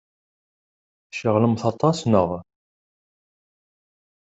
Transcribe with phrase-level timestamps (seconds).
[1.09, 2.29] Tceɣlemt aṭas, naɣ?